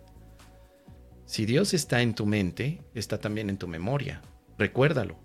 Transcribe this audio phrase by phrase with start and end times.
[1.24, 4.20] Si Dios está en tu mente, está también en tu memoria.
[4.58, 5.18] Recuérdalo.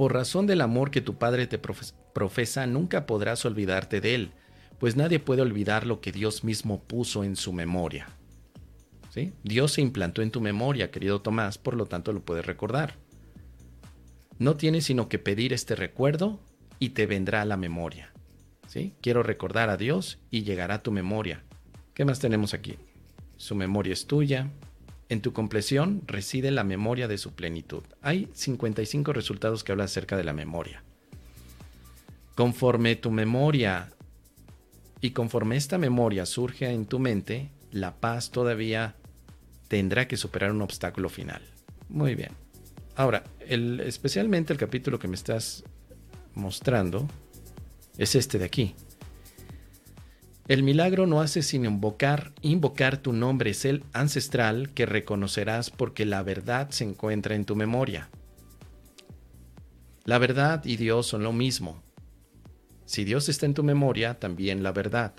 [0.00, 4.32] Por razón del amor que tu Padre te profesa, nunca podrás olvidarte de Él
[4.80, 8.08] pues nadie puede olvidar lo que Dios mismo puso en su memoria.
[9.44, 12.94] Dios se implantó en tu memoria, querido Tomás, por lo tanto lo puedes recordar.
[14.38, 16.40] No tienes sino que pedir este recuerdo
[16.78, 18.10] y te vendrá a la memoria.
[19.02, 21.44] Quiero recordar a Dios y llegará a tu memoria.
[21.92, 22.78] ¿Qué más tenemos aquí?
[23.36, 24.50] Su memoria es tuya.
[25.10, 27.82] En tu compleción reside la memoria de su plenitud.
[28.00, 30.84] Hay 55 resultados que hablan acerca de la memoria.
[32.36, 33.92] Conforme tu memoria
[35.00, 38.94] y conforme esta memoria surge en tu mente, la paz todavía
[39.66, 41.42] tendrá que superar un obstáculo final.
[41.88, 42.30] Muy bien.
[42.94, 45.64] Ahora, el, especialmente el capítulo que me estás
[46.34, 47.08] mostrando
[47.98, 48.76] es este de aquí.
[50.50, 56.04] El milagro no hace sino invocar, invocar tu nombre es el ancestral que reconocerás porque
[56.04, 58.10] la verdad se encuentra en tu memoria.
[60.04, 61.84] La verdad y Dios son lo mismo.
[62.84, 65.14] Si Dios está en tu memoria, también la verdad.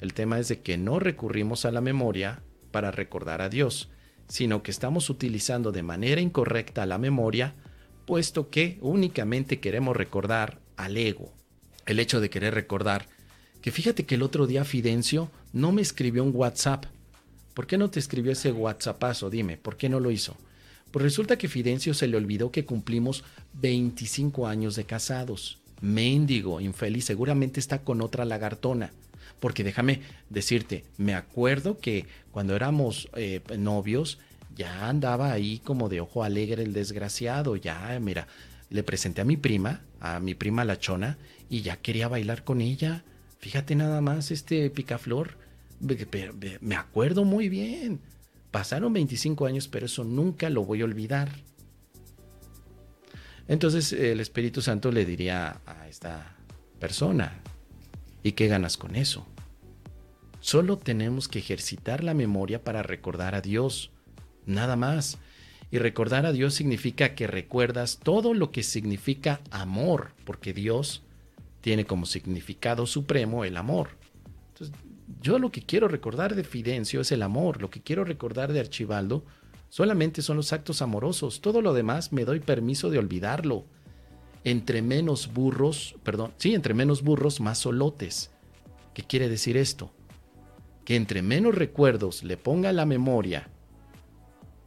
[0.00, 3.88] El tema es de que no recurrimos a la memoria para recordar a Dios,
[4.26, 7.54] sino que estamos utilizando de manera incorrecta la memoria,
[8.04, 11.32] puesto que únicamente queremos recordar al ego.
[11.86, 13.06] El hecho de querer recordar
[13.66, 16.84] que fíjate que el otro día Fidencio no me escribió un WhatsApp.
[17.52, 19.28] ¿Por qué no te escribió ese WhatsAppazo?
[19.28, 20.36] Dime, ¿por qué no lo hizo?
[20.92, 23.24] Pues resulta que Fidencio se le olvidó que cumplimos
[23.54, 28.92] 25 años de casados mendigo, infeliz, seguramente está con otra lagartona.
[29.40, 30.00] Porque déjame
[30.30, 34.20] decirte, me acuerdo que cuando éramos eh, novios,
[34.54, 38.28] ya andaba ahí como de ojo alegre el desgraciado, ya, mira,
[38.70, 41.18] le presenté a mi prima, a mi prima Lachona,
[41.50, 43.02] y ya quería bailar con ella.
[43.38, 45.38] Fíjate nada más este picaflor,
[46.60, 48.00] me acuerdo muy bien.
[48.50, 51.30] Pasaron 25 años, pero eso nunca lo voy a olvidar.
[53.48, 56.36] Entonces el Espíritu Santo le diría a esta
[56.80, 57.40] persona,
[58.22, 59.26] ¿y qué ganas con eso?
[60.40, 63.92] Solo tenemos que ejercitar la memoria para recordar a Dios,
[64.46, 65.18] nada más.
[65.70, 71.02] Y recordar a Dios significa que recuerdas todo lo que significa amor, porque Dios
[71.66, 73.88] tiene como significado supremo el amor.
[74.52, 74.76] Entonces,
[75.20, 78.60] yo lo que quiero recordar de Fidencio es el amor, lo que quiero recordar de
[78.60, 79.24] Archibaldo
[79.68, 81.40] Solamente son los actos amorosos.
[81.40, 83.66] Todo lo demás me doy permiso de olvidarlo.
[84.44, 88.30] Entre menos burros, perdón, sí, entre menos burros, más solotes.
[88.94, 89.92] ¿Qué quiere decir esto?
[90.84, 93.50] Que entre menos recuerdos le ponga la memoria,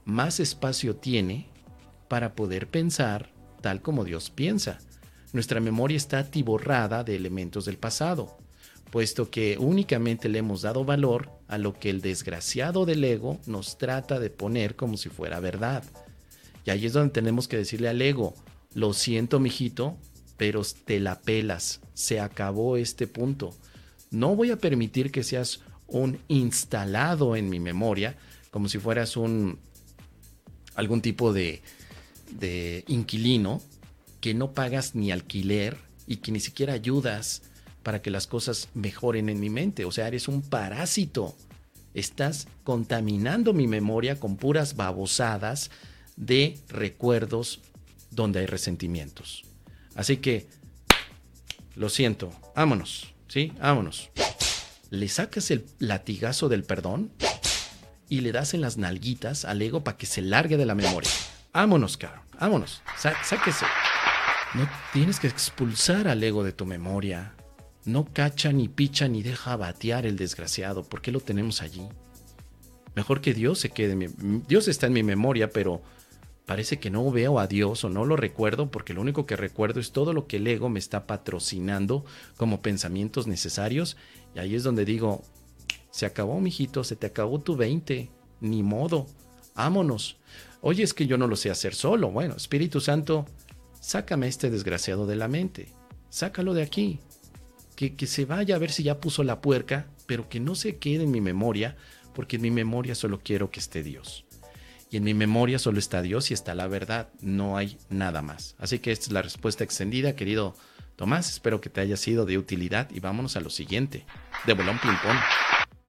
[0.04, 1.48] más espacio tiene
[2.10, 3.32] para poder pensar
[3.62, 4.80] tal como Dios piensa.
[5.34, 8.38] Nuestra memoria está atiborrada de elementos del pasado
[8.90, 13.78] puesto que únicamente le hemos dado valor a lo que el desgraciado del ego nos
[13.78, 15.84] trata de poner como si fuera verdad.
[16.66, 18.34] Y ahí es donde tenemos que decirle al ego,
[18.74, 19.98] lo siento, mijito,
[20.38, 21.82] pero te la pelas.
[21.94, 23.56] Se acabó este punto.
[24.12, 28.18] No voy a permitir que seas un instalado en mi memoria,
[28.52, 29.60] como si fueras un
[30.76, 31.62] algún tipo de,
[32.32, 33.62] de inquilino
[34.22, 35.78] que no pagas ni alquiler
[36.08, 37.44] y que ni siquiera ayudas
[37.84, 39.86] para que las cosas mejoren en mi mente.
[39.86, 41.36] O sea, eres un parásito.
[41.94, 45.72] Estás contaminando mi memoria con puras babosadas
[46.16, 47.62] de recuerdos
[48.12, 49.44] donde hay resentimientos.
[49.96, 50.48] Así que,
[51.76, 53.54] lo siento, vámonos, ¿sí?
[53.60, 54.10] Vámonos.
[54.90, 57.12] Le sacas el latigazo del perdón
[58.10, 61.10] y le das en las nalguitas al ego para que se largue de la memoria.
[61.54, 63.66] Vámonos, caro, vámonos, sáquese.
[64.56, 67.36] No tienes que expulsar al ego de tu memoria.
[67.86, 70.84] No cacha ni picha ni deja batear el desgraciado.
[70.84, 71.88] ¿Por qué lo tenemos allí?
[72.96, 74.10] Mejor que Dios se quede.
[74.48, 75.84] Dios está en mi memoria, pero
[76.48, 79.80] parece que no veo a Dios o no lo recuerdo porque lo único que recuerdo
[79.80, 82.04] es todo lo que el ego me está patrocinando
[82.36, 83.98] como pensamientos necesarios.
[84.34, 85.22] Y ahí es donde digo,
[85.92, 88.10] se acabó, mijito, se te acabó tu 20.
[88.42, 89.06] Ni modo.
[89.54, 90.18] Vámonos.
[90.62, 92.10] Oye, es que yo no lo sé hacer solo.
[92.10, 93.26] Bueno, Espíritu Santo,
[93.80, 95.70] sácame este desgraciado de la mente.
[96.10, 97.00] Sácalo de aquí.
[97.76, 100.78] Que, que se vaya a ver si ya puso la puerca, pero que no se
[100.78, 101.78] quede en mi memoria,
[102.14, 104.26] porque en mi memoria solo quiero que esté Dios.
[104.92, 108.56] Y en mi memoria solo está Dios y está la verdad, no hay nada más.
[108.58, 110.56] Así que esta es la respuesta extendida, querido
[110.96, 111.30] Tomás.
[111.30, 114.06] Espero que te haya sido de utilidad y vámonos a lo siguiente.
[114.46, 115.20] De bolón ping-pong.